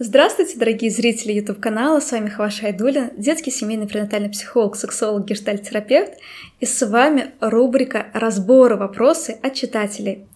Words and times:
Здравствуйте, 0.00 0.58
дорогие 0.58 0.90
зрители 0.90 1.34
YouTube-канала, 1.34 2.00
с 2.00 2.10
вами 2.10 2.28
Хаваша 2.28 2.66
Айдулин, 2.66 3.12
детский 3.16 3.52
семейный 3.52 3.86
пренатальный 3.86 4.28
психолог, 4.28 4.74
сексолог, 4.74 5.24
гештальтерапевт, 5.24 6.14
и 6.58 6.66
с 6.66 6.84
вами 6.84 7.30
рубрика 7.38 8.08
«Разборы 8.12 8.74
вопросы 8.74 9.38
от 9.40 9.54
читателей». 9.54 10.26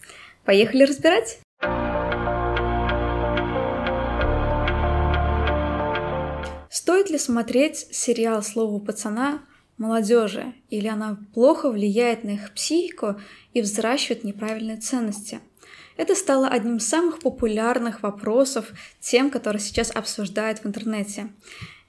Поехали 0.44 0.84
разбирать! 0.84 1.40
Стоит 6.70 7.10
ли 7.10 7.18
смотреть 7.18 7.88
сериал 7.90 8.44
«Слово 8.44 8.78
пацана» 8.78 9.40
молодежи, 9.76 10.54
или 10.70 10.86
она 10.86 11.18
плохо 11.34 11.68
влияет 11.72 12.22
на 12.22 12.30
их 12.30 12.54
психику 12.54 13.16
и 13.54 13.60
взращивает 13.60 14.22
неправильные 14.22 14.76
ценности– 14.76 15.40
это 15.98 16.14
стало 16.14 16.48
одним 16.48 16.76
из 16.76 16.88
самых 16.88 17.18
популярных 17.18 18.02
вопросов, 18.02 18.72
тем, 19.00 19.30
которые 19.30 19.60
сейчас 19.60 19.90
обсуждают 19.90 20.60
в 20.60 20.66
интернете. 20.66 21.28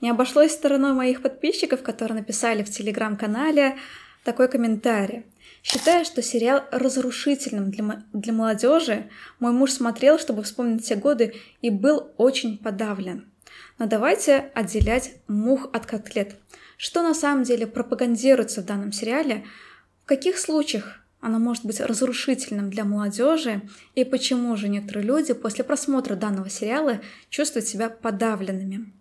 Не 0.01 0.09
обошлось 0.09 0.51
стороной 0.51 0.93
моих 0.93 1.21
подписчиков, 1.21 1.83
которые 1.83 2.17
написали 2.19 2.63
в 2.63 2.71
телеграм-канале 2.71 3.77
такой 4.23 4.47
комментарий. 4.49 5.25
Считая, 5.61 6.05
что 6.05 6.23
сериал 6.23 6.63
разрушительным 6.71 7.69
для, 7.69 8.03
для 8.11 8.33
молодежи, 8.33 9.09
мой 9.39 9.51
муж 9.51 9.73
смотрел, 9.73 10.17
чтобы 10.17 10.41
вспомнить 10.41 10.87
те 10.87 10.95
годы, 10.95 11.35
и 11.61 11.69
был 11.69 12.11
очень 12.17 12.57
подавлен. 12.57 13.31
Но 13.77 13.85
давайте 13.85 14.51
отделять 14.55 15.11
мух 15.27 15.69
от 15.71 15.85
котлет. 15.85 16.35
Что 16.77 17.03
на 17.03 17.13
самом 17.13 17.43
деле 17.43 17.67
пропагандируется 17.67 18.61
в 18.61 18.65
данном 18.65 18.91
сериале, 18.91 19.45
в 20.03 20.07
каких 20.07 20.39
случаях 20.39 20.98
оно 21.21 21.39
может 21.39 21.65
быть 21.65 21.79
разрушительным 21.79 22.69
для 22.69 22.85
молодежи, 22.85 23.61
и 23.95 24.03
почему 24.03 24.55
же 24.55 24.69
некоторые 24.69 25.05
люди 25.05 25.33
после 25.33 25.63
просмотра 25.63 26.15
данного 26.15 26.49
сериала 26.49 27.01
чувствуют 27.29 27.67
себя 27.67 27.89
подавленными. 27.89 28.93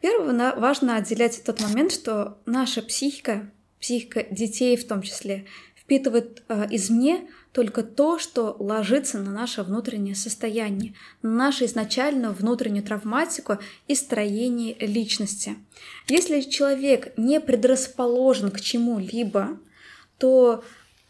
Первое, 0.00 0.54
важно 0.56 0.96
отделять 0.96 1.42
тот 1.44 1.60
момент, 1.60 1.92
что 1.92 2.38
наша 2.46 2.82
психика, 2.82 3.50
психика 3.80 4.24
детей 4.30 4.76
в 4.76 4.86
том 4.86 5.02
числе, 5.02 5.46
впитывает 5.76 6.42
э, 6.48 6.66
извне 6.70 7.28
только 7.52 7.82
то, 7.82 8.18
что 8.18 8.56
ложится 8.58 9.18
на 9.18 9.30
наше 9.30 9.62
внутреннее 9.62 10.14
состояние, 10.14 10.94
на 11.22 11.30
нашу 11.30 11.66
изначальную 11.66 12.32
внутреннюю 12.32 12.84
травматику 12.84 13.58
и 13.88 13.94
строение 13.94 14.74
личности. 14.80 15.56
Если 16.08 16.40
человек 16.40 17.12
не 17.16 17.40
предрасположен 17.40 18.50
к 18.50 18.60
чему-либо, 18.60 19.58
то 20.18 20.64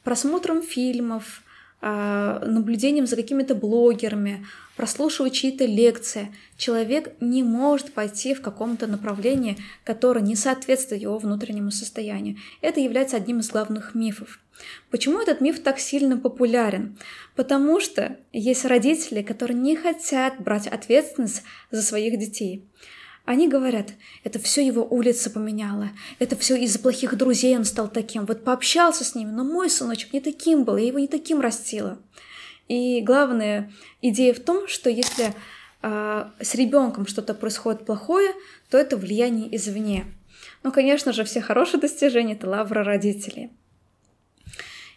просмотром 0.04 0.62
фильмов, 0.62 1.42
а, 1.84 2.38
наблюдением 2.46 3.08
за 3.08 3.16
какими-то 3.16 3.56
блогерами, 3.56 4.46
прослушивая 4.76 5.30
чьи-то 5.30 5.64
лекции, 5.64 6.32
человек 6.56 7.12
не 7.20 7.42
может 7.42 7.92
пойти 7.92 8.34
в 8.34 8.40
каком-то 8.40 8.86
направлении, 8.86 9.58
которое 9.82 10.20
не 10.20 10.36
соответствует 10.36 11.02
его 11.02 11.18
внутреннему 11.18 11.72
состоянию. 11.72 12.36
Это 12.60 12.78
является 12.78 13.16
одним 13.16 13.40
из 13.40 13.50
главных 13.50 13.96
мифов. 13.96 14.38
Почему 14.90 15.20
этот 15.20 15.40
миф 15.40 15.60
так 15.60 15.80
сильно 15.80 16.16
популярен? 16.16 16.96
Потому 17.34 17.80
что 17.80 18.16
есть 18.32 18.64
родители, 18.64 19.22
которые 19.22 19.58
не 19.58 19.74
хотят 19.74 20.40
брать 20.40 20.68
ответственность 20.68 21.42
за 21.72 21.82
своих 21.82 22.16
детей. 22.16 22.64
Они 23.24 23.48
говорят, 23.48 23.92
это 24.24 24.38
все 24.40 24.66
его 24.66 24.84
улица 24.84 25.30
поменяла, 25.30 25.90
это 26.18 26.36
все 26.36 26.56
из-за 26.56 26.80
плохих 26.80 27.16
друзей 27.16 27.56
он 27.56 27.64
стал 27.64 27.88
таким. 27.88 28.26
Вот 28.26 28.42
пообщался 28.42 29.04
с 29.04 29.14
ними, 29.14 29.30
но 29.30 29.44
мой 29.44 29.70
сыночек 29.70 30.12
не 30.12 30.20
таким 30.20 30.64
был, 30.64 30.76
я 30.76 30.86
его 30.86 30.98
не 30.98 31.06
таким 31.06 31.40
растила. 31.40 31.98
И 32.66 33.00
главная 33.00 33.72
идея 34.00 34.34
в 34.34 34.40
том, 34.40 34.66
что 34.66 34.90
если 34.90 35.34
э, 35.82 36.24
с 36.40 36.54
ребенком 36.54 37.06
что-то 37.06 37.34
происходит 37.34 37.86
плохое, 37.86 38.32
то 38.70 38.78
это 38.78 38.96
влияние 38.96 39.54
извне. 39.54 40.06
Ну, 40.64 40.72
конечно 40.72 41.12
же, 41.12 41.24
все 41.24 41.40
хорошие 41.40 41.80
достижения— 41.80 42.32
это 42.34 42.48
лавра 42.48 42.82
родителей. 42.82 43.50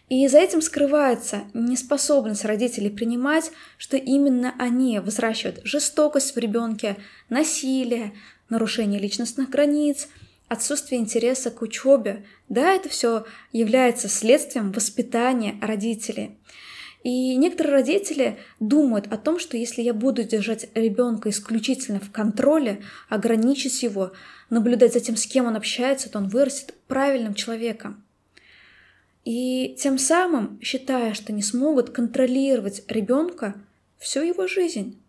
И 0.08 0.28
за 0.28 0.38
этим 0.38 0.62
скрывается 0.62 1.42
неспособность 1.52 2.44
родителей 2.44 2.90
принимать, 2.90 3.50
что 3.76 3.96
именно 3.96 4.54
они 4.58 5.00
взращивают 5.00 5.60
жестокость 5.64 6.36
в 6.36 6.38
ребенке, 6.38 6.96
насилие, 7.28 8.12
нарушение 8.48 9.00
личностных 9.00 9.50
границ, 9.50 10.08
отсутствие 10.46 11.00
интереса 11.00 11.50
к 11.50 11.60
учебе. 11.60 12.24
Да, 12.48 12.72
это 12.72 12.88
все 12.88 13.24
является 13.52 14.08
следствием 14.08 14.70
воспитания 14.70 15.58
родителей. 15.60 16.38
И 17.02 17.36
некоторые 17.36 17.74
родители 17.74 18.38
думают 18.58 19.12
о 19.12 19.16
том, 19.16 19.38
что 19.38 19.56
если 19.56 19.82
я 19.82 19.94
буду 19.94 20.22
держать 20.22 20.68
ребенка 20.74 21.30
исключительно 21.30 22.00
в 22.00 22.10
контроле, 22.10 22.82
ограничить 23.08 23.82
его, 23.82 24.12
наблюдать 24.50 24.92
за 24.92 25.00
тем, 25.00 25.16
с 25.16 25.26
кем 25.26 25.46
он 25.46 25.56
общается, 25.56 26.10
то 26.10 26.18
он 26.18 26.28
вырастет 26.28 26.74
правильным 26.86 27.34
человеком. 27.34 28.05
И 29.26 29.74
тем 29.76 29.98
самым, 29.98 30.56
считая, 30.62 31.12
что 31.12 31.32
не 31.32 31.42
смогут 31.42 31.90
контролировать 31.90 32.84
ребенка 32.86 33.56
всю 33.98 34.22
его 34.22 34.46
жизнь. 34.46 35.02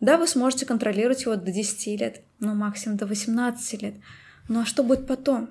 Да, 0.00 0.16
вы 0.16 0.26
сможете 0.26 0.66
контролировать 0.66 1.22
его 1.22 1.36
до 1.36 1.52
10 1.52 2.00
лет, 2.00 2.22
но 2.40 2.56
максимум 2.56 2.96
до 2.96 3.06
18 3.06 3.82
лет. 3.82 3.94
Ну 4.48 4.62
а 4.62 4.64
что 4.64 4.82
будет 4.82 5.06
потом? 5.06 5.50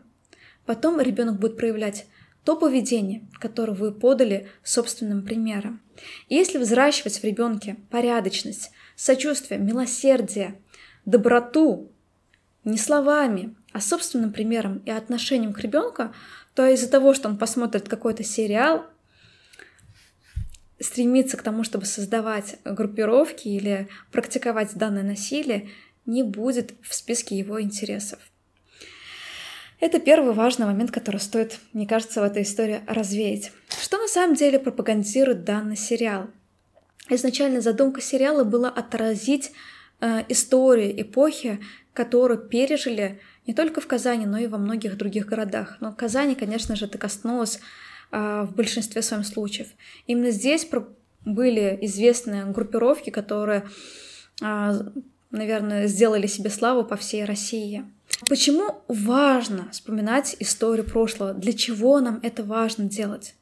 Потом 0.65 0.99
ребенок 0.99 1.39
будет 1.39 1.55
проявлять 1.55 2.05
то 2.43 2.57
поведение, 2.57 3.25
которое 3.39 3.71
вы 3.71 3.93
подали 3.93 4.49
собственным 4.61 5.23
примером. 5.23 5.81
И 6.27 6.35
если 6.35 6.57
взращивать 6.57 7.17
в 7.17 7.23
ребенке 7.23 7.77
порядочность, 7.89 8.71
сочувствие, 8.97 9.57
милосердие, 9.57 10.59
доброту, 11.05 11.89
не 12.65 12.77
словами, 12.77 13.55
а 13.73 13.81
собственным 13.81 14.31
примером 14.31 14.81
и 14.85 14.91
отношением 14.91 15.53
к 15.53 15.59
ребенку, 15.59 16.13
то 16.55 16.67
из-за 16.67 16.89
того, 16.89 17.13
что 17.13 17.29
он 17.29 17.37
посмотрит 17.37 17.87
какой-то 17.87 18.23
сериал, 18.23 18.85
стремится 20.79 21.37
к 21.37 21.43
тому, 21.43 21.63
чтобы 21.63 21.85
создавать 21.85 22.57
группировки 22.65 23.47
или 23.47 23.87
практиковать 24.11 24.75
данное 24.75 25.03
насилие, 25.03 25.69
не 26.05 26.23
будет 26.23 26.73
в 26.81 26.93
списке 26.93 27.37
его 27.37 27.61
интересов. 27.61 28.19
Это 29.79 29.99
первый 29.99 30.33
важный 30.33 30.67
момент, 30.67 30.91
который 30.91 31.19
стоит, 31.19 31.59
мне 31.73 31.87
кажется, 31.87 32.21
в 32.21 32.23
этой 32.23 32.43
истории 32.43 32.81
развеять. 32.87 33.51
Что 33.81 33.97
на 33.97 34.07
самом 34.07 34.35
деле 34.35 34.59
пропагандирует 34.59 35.43
данный 35.43 35.75
сериал? 35.75 36.29
Изначально 37.09 37.61
задумка 37.61 37.99
сериала 37.99 38.43
была 38.43 38.69
отразить 38.69 39.51
э, 39.99 40.23
историю 40.29 41.01
эпохи, 41.01 41.59
которую 41.93 42.39
пережили 42.39 43.19
не 43.47 43.53
только 43.53 43.81
в 43.81 43.87
Казани, 43.87 44.25
но 44.25 44.37
и 44.37 44.47
во 44.47 44.57
многих 44.57 44.97
других 44.97 45.25
городах. 45.25 45.77
Но 45.79 45.93
Казани, 45.93 46.35
конечно 46.35 46.75
же, 46.75 46.85
это 46.85 46.97
коснулось 46.97 47.59
а, 48.11 48.43
в 48.45 48.55
большинстве 48.55 49.01
своем 49.01 49.23
случаев. 49.23 49.69
Именно 50.07 50.31
здесь 50.31 50.67
были 51.25 51.77
известные 51.81 52.45
группировки, 52.45 53.09
которые, 53.09 53.63
а, 54.41 54.73
наверное, 55.31 55.87
сделали 55.87 56.27
себе 56.27 56.49
славу 56.49 56.83
по 56.83 56.95
всей 56.95 57.25
России. 57.25 57.85
Почему 58.27 58.83
важно 58.87 59.69
вспоминать 59.71 60.35
историю 60.39 60.85
прошлого? 60.85 61.33
Для 61.33 61.53
чего 61.53 61.99
нам 61.99 62.19
это 62.21 62.43
важно 62.43 62.85
делать? 62.85 63.35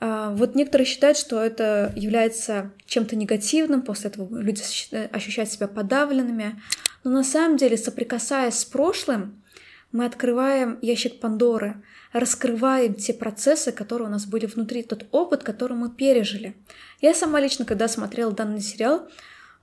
А, 0.00 0.30
вот 0.30 0.54
некоторые 0.54 0.86
считают, 0.86 1.18
что 1.18 1.42
это 1.42 1.92
является 1.96 2.72
чем-то 2.86 3.16
негативным, 3.16 3.82
после 3.82 4.10
этого 4.10 4.40
люди 4.40 4.62
ощущают 5.12 5.50
себя 5.50 5.68
подавленными. 5.68 6.60
Но 7.08 7.14
на 7.14 7.24
самом 7.24 7.56
деле, 7.56 7.78
соприкасаясь 7.78 8.58
с 8.58 8.66
прошлым, 8.66 9.42
мы 9.92 10.04
открываем 10.04 10.78
ящик 10.82 11.20
Пандоры, 11.20 11.82
раскрываем 12.12 12.92
те 12.92 13.14
процессы, 13.14 13.72
которые 13.72 14.08
у 14.08 14.10
нас 14.10 14.26
были 14.26 14.44
внутри, 14.44 14.82
тот 14.82 15.06
опыт, 15.10 15.42
который 15.42 15.74
мы 15.74 15.90
пережили. 15.90 16.54
Я 17.00 17.14
сама 17.14 17.40
лично, 17.40 17.64
когда 17.64 17.88
смотрела 17.88 18.32
данный 18.32 18.60
сериал, 18.60 19.08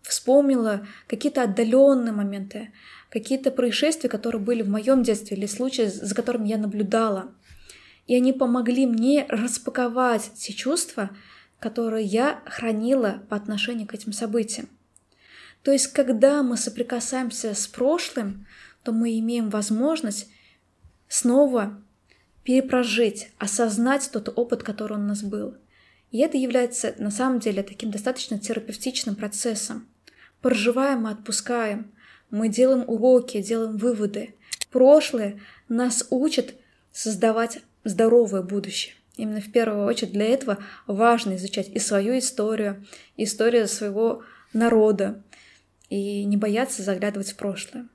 вспомнила 0.01 0.87
какие-то 1.05 1.43
отдаленные 1.43 2.13
моменты, 2.13 2.71
какие-то 3.11 3.51
происшествия, 3.51 4.09
которые 4.09 4.41
были 4.41 4.63
в 4.63 4.69
моем 4.69 5.03
детстве 5.03 5.37
или 5.37 5.45
случаи, 5.45 5.85
за 5.85 6.15
которыми 6.15 6.47
я 6.47 6.57
наблюдала. 6.57 7.31
И 8.07 8.15
они 8.15 8.33
помогли 8.33 8.87
мне 8.87 9.27
распаковать 9.29 10.31
те 10.35 10.51
чувства, 10.51 11.11
которые 11.59 12.05
я 12.05 12.41
хранила 12.47 13.21
по 13.29 13.35
отношению 13.35 13.87
к 13.87 13.93
этим 13.93 14.13
событиям. 14.13 14.67
То 15.65 15.71
есть, 15.71 15.87
когда 15.87 16.43
мы 16.43 16.57
соприкасаемся 16.57 17.55
с 17.55 17.65
прошлым, 17.67 18.45
то 18.83 18.91
мы 18.91 19.17
имеем 19.17 19.49
возможность 19.49 20.29
снова 21.07 21.81
перепрожить, 22.43 23.31
осознать 23.39 24.11
тот 24.13 24.31
опыт, 24.37 24.61
который 24.61 24.99
у 24.99 25.01
нас 25.01 25.23
был. 25.23 25.55
И 26.11 26.19
это 26.19 26.37
является 26.37 26.93
на 26.99 27.09
самом 27.09 27.39
деле 27.39 27.63
таким 27.63 27.89
достаточно 27.89 28.37
терапевтичным 28.37 29.15
процессом. 29.15 29.87
Проживаем 30.39 31.01
мы 31.01 31.09
отпускаем, 31.09 31.91
мы 32.29 32.47
делаем 32.47 32.83
уроки, 32.85 33.41
делаем 33.41 33.77
выводы. 33.77 34.35
Прошлое 34.69 35.41
нас 35.67 36.05
учит 36.11 36.53
создавать 36.91 37.57
здоровое 37.83 38.43
будущее. 38.43 38.93
Именно 39.17 39.41
в 39.41 39.51
первую 39.51 39.87
очередь 39.87 40.13
для 40.13 40.27
этого 40.27 40.59
важно 40.85 41.37
изучать 41.37 41.69
и 41.69 41.79
свою 41.79 42.19
историю, 42.19 42.85
историю 43.17 43.67
своего 43.67 44.21
народа, 44.55 45.21
и 45.89 46.25
не 46.25 46.37
бояться 46.37 46.81
заглядывать 46.81 47.31
в 47.31 47.35
прошлое. 47.35 47.87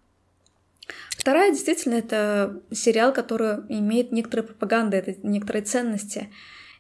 Вторая, 1.11 1.51
действительно, 1.53 1.95
это 1.95 2.63
сериал, 2.73 3.13
который 3.13 3.59
имеет 3.69 4.11
некоторые 4.11 4.47
пропаганды, 4.47 4.97
это 4.97 5.15
некоторые 5.23 5.63
ценности. 5.63 6.31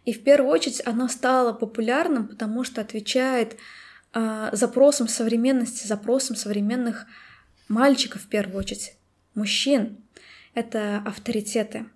И 0.04 0.12
в 0.12 0.22
первую 0.22 0.50
очередь 0.50 0.82
оно 0.86 1.08
стало 1.08 1.52
популярным, 1.52 2.26
потому 2.26 2.64
что 2.64 2.80
отвечает 2.80 3.56
э, 4.14 4.48
запросам 4.52 5.08
современности, 5.08 5.86
запросам 5.86 6.36
современных 6.36 7.06
мальчиков 7.68 8.22
в 8.22 8.28
первую 8.28 8.58
очередь, 8.58 8.94
мужчин. 9.34 9.98
Это 10.54 11.02
авторитеты. 11.04 11.86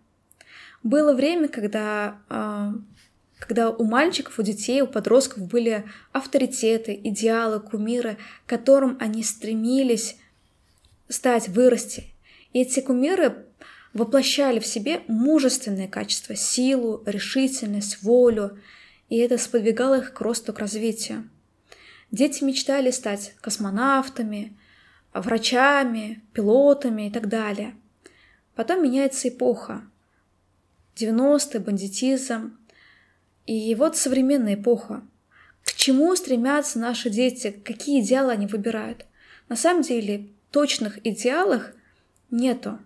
Было 0.82 1.14
время, 1.14 1.48
когда, 1.48 2.18
э, 2.28 2.72
когда 3.38 3.70
у 3.70 3.84
мальчиков, 3.84 4.38
у 4.38 4.42
детей, 4.42 4.80
у 4.80 4.86
подростков 4.86 5.46
были 5.46 5.84
авторитеты, 6.12 6.98
идеалы, 7.04 7.60
кумиры, 7.60 8.16
к 8.46 8.48
которым 8.48 8.96
они 9.00 9.22
стремились 9.22 10.16
стать, 11.08 11.48
вырасти. 11.48 12.14
И 12.52 12.60
эти 12.60 12.80
кумиры 12.80 13.46
воплощали 13.92 14.58
в 14.58 14.66
себе 14.66 15.02
мужественные 15.08 15.88
качества, 15.88 16.34
силу, 16.34 17.02
решительность, 17.06 18.02
волю, 18.02 18.58
и 19.08 19.18
это 19.18 19.38
сподвигало 19.38 19.98
их 19.98 20.12
к 20.12 20.20
росту, 20.20 20.52
к 20.52 20.58
развитию. 20.58 21.28
Дети 22.10 22.44
мечтали 22.44 22.90
стать 22.90 23.34
космонавтами, 23.40 24.56
врачами, 25.12 26.22
пилотами 26.32 27.08
и 27.08 27.10
так 27.10 27.28
далее. 27.28 27.74
Потом 28.54 28.82
меняется 28.82 29.28
эпоха. 29.28 29.82
90-е, 30.96 31.60
бандитизм. 31.60 32.56
И 33.46 33.74
вот 33.74 33.96
современная 33.96 34.54
эпоха. 34.54 35.02
К 35.64 35.74
чему 35.74 36.14
стремятся 36.16 36.78
наши 36.78 37.10
дети? 37.10 37.50
Какие 37.50 38.00
идеалы 38.00 38.32
они 38.32 38.46
выбирают? 38.46 39.06
На 39.48 39.56
самом 39.56 39.82
деле, 39.82 40.28
точных 40.50 41.04
идеалах 41.06 41.72
нету. 42.30 42.78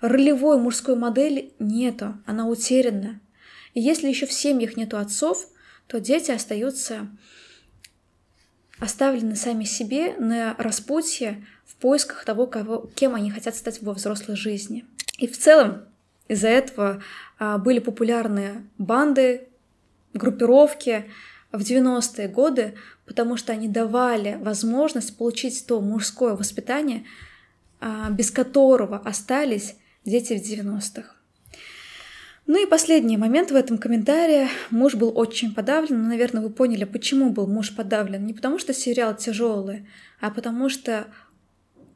Ролевой 0.00 0.58
мужской 0.58 0.96
модели 0.96 1.52
нету, 1.58 2.18
она 2.26 2.46
утеряна. 2.46 3.20
И 3.74 3.80
если 3.80 4.08
еще 4.08 4.26
в 4.26 4.32
семьях 4.32 4.76
нету 4.76 4.98
отцов, 4.98 5.48
то 5.86 6.00
дети 6.00 6.30
остаются 6.30 7.08
оставлены 8.78 9.36
сами 9.36 9.64
себе 9.64 10.14
на 10.16 10.54
распутье 10.58 11.46
в 11.64 11.76
поисках 11.76 12.24
того, 12.24 12.46
кого, 12.46 12.90
кем 12.94 13.14
они 13.14 13.30
хотят 13.30 13.56
стать 13.56 13.80
во 13.82 13.94
взрослой 13.94 14.36
жизни. 14.36 14.84
И 15.18 15.26
в 15.26 15.38
целом 15.38 15.84
из-за 16.28 16.48
этого 16.48 17.02
а, 17.38 17.58
были 17.58 17.78
популярны 17.78 18.68
банды, 18.78 19.48
группировки 20.16 21.06
в 21.52 21.60
90-е 21.60 22.28
годы, 22.28 22.74
потому 23.06 23.36
что 23.36 23.52
они 23.52 23.68
давали 23.68 24.38
возможность 24.40 25.16
получить 25.16 25.64
то 25.66 25.80
мужское 25.80 26.34
воспитание, 26.34 27.04
а, 27.80 28.10
без 28.10 28.30
которого 28.30 28.98
остались 28.98 29.76
дети 30.04 30.34
в 30.34 30.42
90-х. 30.42 31.16
Ну 32.46 32.62
и 32.62 32.70
последний 32.70 33.16
момент 33.16 33.50
в 33.50 33.56
этом 33.56 33.76
комментарии. 33.76 34.48
Муж 34.70 34.94
был 34.94 35.12
очень 35.18 35.52
подавлен, 35.52 36.00
но, 36.02 36.08
наверное, 36.08 36.42
вы 36.42 36.50
поняли, 36.50 36.84
почему 36.84 37.30
был 37.30 37.48
муж 37.48 37.74
подавлен. 37.74 38.24
Не 38.24 38.34
потому 38.34 38.58
что 38.58 38.72
сериал 38.72 39.16
тяжелый, 39.16 39.88
а 40.20 40.30
потому 40.30 40.68
что 40.68 41.08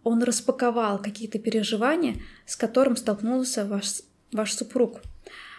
он 0.03 0.23
распаковал 0.25 1.01
какие-то 1.01 1.39
переживания, 1.39 2.17
с 2.47 2.57
которым 2.57 2.97
столкнулся 2.97 3.65
ваш, 3.65 4.03
ваш 4.33 4.53
супруг 4.53 5.03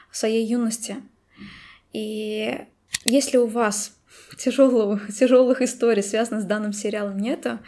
в 0.10 0.18
своей 0.18 0.46
юности. 0.46 0.98
И 1.94 2.58
если 3.06 3.38
у 3.38 3.48
вас 3.48 3.94
тяжелого, 4.38 5.00
тяжелых 5.08 5.62
историй, 5.62 6.04
связанных 6.04 6.44
с 6.44 6.46
данным 6.46 6.74
сериалом, 6.74 7.18
нету, 7.18 7.60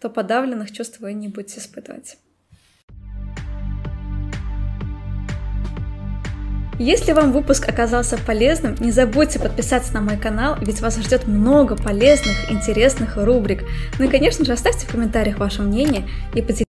то 0.00 0.08
подавленных 0.08 0.72
чувств 0.72 1.00
вы 1.00 1.12
не 1.12 1.28
будете 1.28 1.60
испытывать. 1.60 2.16
Если 6.82 7.12
вам 7.12 7.32
выпуск 7.32 7.68
оказался 7.68 8.16
полезным, 8.16 8.74
не 8.80 8.90
забудьте 8.90 9.38
подписаться 9.38 9.92
на 9.92 10.00
мой 10.00 10.16
канал, 10.16 10.56
ведь 10.62 10.80
вас 10.80 10.96
ждет 10.96 11.26
много 11.26 11.76
полезных, 11.76 12.50
интересных 12.50 13.18
рубрик. 13.18 13.64
Ну 13.98 14.06
и, 14.06 14.08
конечно 14.08 14.46
же, 14.46 14.52
оставьте 14.54 14.86
в 14.86 14.90
комментариях 14.90 15.38
ваше 15.38 15.60
мнение 15.60 16.08
и 16.34 16.40
поделитесь 16.40 16.69